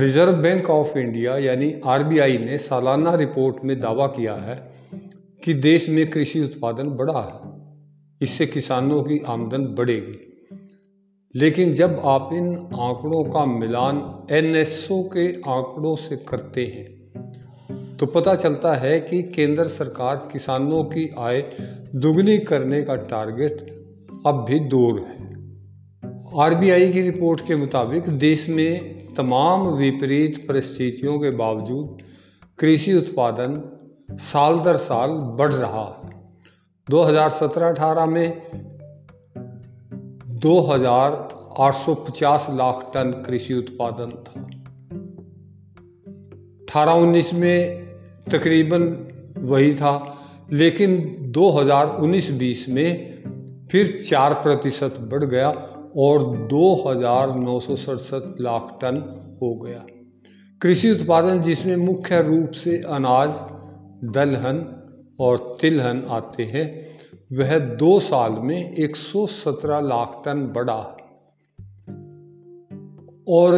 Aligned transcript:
Reserve 0.00 0.32
Bank 0.32 0.70
of 0.70 0.98
India 0.98 1.36
यानी 1.38 1.80
RBI 1.86 2.38
ने 2.38 2.58
सालाना 2.58 3.14
रिपोर्ट 3.14 3.56
में 3.64 3.80
दावा 3.80 4.06
किया 4.06 4.34
है 4.34 4.72
कि 5.44 5.54
देश 5.54 5.88
में 5.88 6.10
कृषि 6.10 6.40
उत्पादन 6.40 6.88
बढ़ा 6.88 7.22
है। 7.22 7.50
इससे 8.22 8.46
किसानों 8.46 9.02
की 9.02 9.18
आमदन 9.26 9.64
बढ़ेगी। 9.64 10.48
लेकिन 11.34 11.74
जब 11.74 12.00
आप 12.04 12.30
इन 12.32 12.56
आंकड़ों 12.56 13.24
का 13.24 13.44
मिलान 13.44 14.26
एनएसओ 14.30 15.02
के 15.02 15.32
आंकड़ों 15.50 15.96
से 15.96 16.16
करते 16.16 16.64
हैं 16.66 17.96
तो 17.96 18.06
पता 18.06 18.34
चलता 18.34 18.74
है 18.74 19.00
कि 19.00 19.22
केंद्र 19.22 19.64
सरकार 19.64 20.28
किसानों 20.32 20.84
की 20.84 21.14
आय 21.18 21.40
दुगनी 21.94 22.38
करने 22.38 22.82
का 22.82 22.96
टारगेट 22.96 23.56
अब 24.26 24.44
भी 24.48 24.60
दूर 24.60 25.00
है। 25.00 25.29
आरबीआई 26.38 26.92
की 26.92 27.02
रिपोर्ट 27.02 27.46
के 27.46 27.56
मुताबिक 27.56 28.08
देश 28.08 28.48
में 28.48 29.14
तमाम 29.14 29.68
विपरीत 29.68 30.48
परिस्थितियों 30.48 31.18
के 31.18 31.30
बावजूद 31.30 31.98
कृषि 32.58 32.94
उत्पादन 32.94 33.78
साल 34.12 34.58
दर 34.58 34.76
साल 34.76 35.10
बढ़ 35.10 35.54
रहा 35.54 36.00
है। 36.04 36.10
2017-18 36.90 38.06
में 38.06 38.42
2,850 40.26 42.46
लाख 42.50 42.90
टन 42.94 43.22
कृषि 43.26 43.54
उत्पादन 43.54 44.06
था। 44.06 44.50
18-19 46.64 47.32
में 47.32 47.86
तकरीबन 48.32 49.06
वही 49.38 49.74
था 49.74 50.16
लेकिन 50.52 51.16
2019-20 51.36 52.68
में 52.68 53.10
फिर 53.72 54.04
चार 54.08 54.34
प्रतिशत 54.34 54.94
बढ़ 55.00 55.24
गया 55.24 55.76
और 55.96 56.36
दो 56.36 56.84
हज़ार 56.88 57.34
नौ 57.34 57.60
सौ 57.60 57.76
सड़सठ 57.76 58.40
लाख 58.40 58.78
टन 58.80 58.96
हो 59.42 59.54
गया। 59.54 59.86
कृषि 60.62 60.90
उत्पादन, 60.90 61.42
जिसमें 61.42 61.76
मुख्य 61.76 62.22
रूप 62.22 62.50
से 62.50 62.78
अनाज, 62.78 63.30
दलहन 64.04 64.82
और 65.20 65.58
तिलहन 65.60 66.04
आते 66.08 66.42
हैं, 66.42 66.86
वह 67.32 67.58
दो 67.58 68.00
साल 68.00 68.32
में 68.32 68.74
117 68.74 69.80
लाख 69.80 70.22
टन 70.24 70.52
बढ़ा। 70.56 70.96
और 73.28 73.54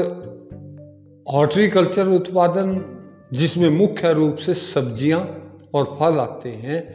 हॉर्टिकल्चर 1.33 2.07
उत्पादन, 2.07 2.85
जिसमें 3.33 3.71
मुख्य 3.71 4.13
रूप 4.13 4.37
से 4.37 4.55
सब्ज़ियाँ 4.55 5.53
और 5.75 5.85
फल 6.01 6.19
आते 6.19 6.49
हैं, 6.49 6.95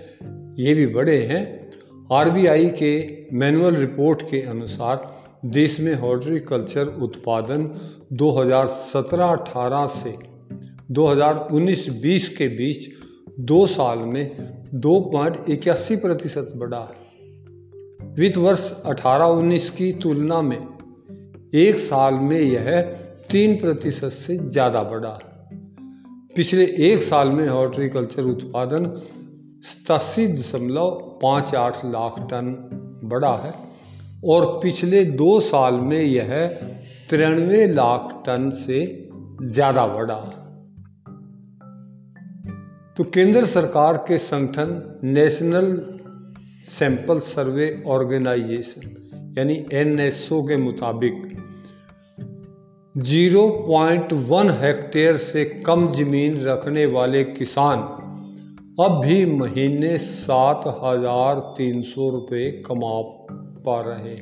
ये 0.56 0.74
भी 0.74 0.88
बड़े 0.88 1.26
हैं। 1.26 1.72
आरबीआई 2.12 2.66
के 2.66 3.28
मैनुअल 3.34 3.76
रिपोर्ट 3.76 4.22
के 4.22 4.42
अनुसार 4.42 5.17
देश 5.46 5.80
में 5.80 5.94
हॉर्टिकल्चर 5.96 6.88
उत्पादन 7.02 7.66
2017-18 8.14 9.88
से 9.88 10.18
2019-20 10.92 12.28
के 12.30 12.48
बीच 12.48 12.88
दो 13.40 13.66
साल 13.68 14.00
में 14.00 14.38
दो 14.76 15.00
पॉइंट 15.00 15.50
इक्यासी 15.50 15.96
प्रतिशत 15.96 16.52
बढ़ा 16.56 16.80
है। 16.80 17.06
वित्त 18.14 18.38
वर्ष 18.38 18.72
18-19 18.86 19.70
की 19.70 19.92
तुलना 19.94 20.42
में 20.42 20.68
एक 21.56 21.80
साल 21.80 22.14
में 22.14 22.40
यह 22.40 22.82
तीन 23.32 23.56
प्रतिशत 23.56 24.10
से 24.10 24.38
ज़्यादा 24.38 24.84
बढ़ा 24.84 25.20
पिछले 26.36 26.66
एक 26.66 27.04
साल 27.04 27.30
में 27.30 27.48
हॉर्टिकल्चर 27.48 28.24
उत्पादन 28.24 28.86
सतासी 29.64 30.28
दशमलव 30.28 30.90
पाँच 31.22 31.56
आठ 31.56 31.86
लाख 31.86 32.20
टन 32.20 32.54
बढ़ा 33.04 33.36
है। 33.36 33.67
और 34.26 34.46
पिछले 34.64 35.04
दो 35.06 35.40
साल 35.40 35.74
में 35.74 36.00
यह 36.00 36.46
तिरानवे 37.10 37.66
लाख 37.68 38.24
टन 38.26 38.50
से 38.50 38.80
ज़्यादा 39.42 39.86
बढ़ा। 39.88 40.20
तो 42.98 43.04
केंद्र 43.04 43.46
सरकार 43.46 43.98
के 43.98 44.18
संगठन 44.18 45.00
नेशनल 45.04 45.68
सैंपल 46.68 47.20
सर्वे 47.20 47.68
ऑर्गेनाइजेशन, 47.88 48.82
यानी 49.38 49.66
एनएसओ 49.74 50.42
के 50.44 50.58
मुताबिक 50.58 51.24
0.1 52.96 54.52
हेक्टेयर 54.62 55.18
से 55.18 55.44
कम 55.66 55.92
ज़मीन 55.92 56.40
रखने 56.42 56.86
वाले 56.86 57.24
किसान 57.24 57.80
अब 58.80 59.02
भी 59.06 59.26
महीने 59.26 59.98
सात 59.98 60.64
हज़ार 60.84 61.40
तीन 61.58 61.82
सौ 61.82 62.10
रुपये 62.10 62.52
कमा 62.66 62.90
पा 63.68 63.82
रहे 63.82 64.16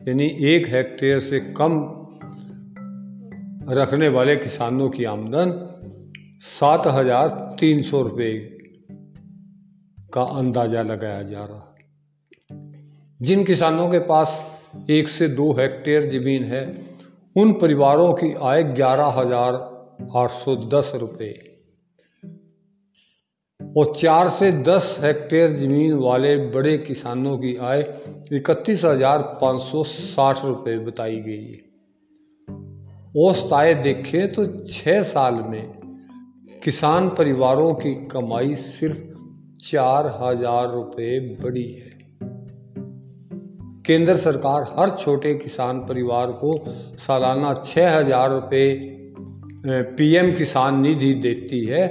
यानी 0.00 0.26
एक 0.48 0.66
हेक्टेयर 0.68 1.18
से 1.18 1.40
कम 1.60 1.78
रखने 3.70 4.08
वाले 4.08 4.36
किसानों 4.36 4.88
की 4.90 5.04
आमदन 5.04 5.52
सात 6.40 6.86
हज़ार 6.86 7.28
तीन 7.60 7.82
सौ 7.82 8.02
रुपये 8.02 8.34
का 10.14 10.22
अंदाज़ा 10.38 10.82
लगाया 10.82 11.22
जा 11.22 11.44
रहा 11.44 11.74
जिन 13.20 13.44
किसानों 13.44 13.88
के 13.88 13.98
पास 13.98 14.44
एक 14.90 15.08
से 15.08 15.28
दो 15.28 15.52
हेक्टेयर 15.52 16.08
ज़मीन 16.10 16.44
है, 16.44 16.62
उन 17.36 17.52
परिवारों 17.52 18.12
की 18.12 18.32
आय 18.42 18.62
ग्यारह 18.62 19.20
हज़ार 19.20 19.54
आठ 20.16 20.30
सौ 20.30 20.56
दस 20.56 20.92
रुपये 20.94 21.55
और 23.76 23.92
चार 23.96 24.28
से 24.28 24.50
दस 24.62 24.96
हेक्टेयर 25.02 25.50
ज़मीन 25.50 25.92
वाले 25.94 26.36
बड़े 26.50 26.76
किसानों 26.78 27.36
की 27.38 27.56
आय 27.62 27.80
इकतीस 28.32 28.84
हज़ार 28.84 29.22
पाँच 29.40 29.60
सौ 29.60 29.82
साठ 29.84 30.44
रुपये 30.44 30.78
बताई 30.78 31.16
गई 31.20 31.44
है। 31.44 31.64
औसत 33.18 33.52
आय 33.52 33.74
देखें 33.74 34.32
तो 34.32 34.46
छः 34.66 35.02
साल 35.02 35.34
में 35.48 35.66
किसान 36.64 37.08
परिवारों 37.08 37.74
की 37.74 37.94
कमाई 38.06 38.54
सिर्फ़ 38.54 39.02
चार 39.60 40.06
हज़ार 40.22 40.72
रुपये 40.72 41.18
बढ़ी 41.42 41.66
है। 41.72 41.94
केंद्र 43.86 44.16
सरकार 44.16 44.66
हर 44.78 44.96
छोटे 44.96 45.34
किसान 45.34 45.80
परिवार 45.80 46.32
को 46.34 46.56
सालाना 46.98 47.52
छः 47.64 47.96
हज़ार 47.96 48.30
रुपये 48.30 48.66
पीएम 49.66 50.34
किसान 50.34 50.80
निधि 50.80 51.12
देती 51.20 51.64
है। 51.64 51.84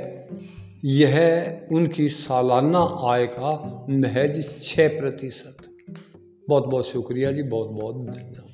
यह 0.85 1.17
उनकी 1.71 2.09
सालाना 2.09 2.79
आय 3.09 3.27
का 3.27 3.85
महज 3.89 4.61
छः 4.61 4.99
प्रतिशत। 4.99 5.57
बहुत 6.49 6.65
बहुत 6.65 6.87
शुक्रिया 6.87 7.31
जी 7.31 7.43
बहुत 7.43 7.69
बहुत 7.69 7.95
धन्यवाद। 7.95 8.44